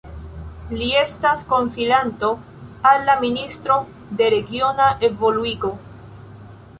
Li 0.77 0.85
estas 1.01 1.43
konsilanto 1.49 2.29
al 2.91 3.05
la 3.09 3.15
Ministro 3.25 3.75
de 4.23 4.31
Regiona 4.35 4.89
Evoluigo. 5.09 5.75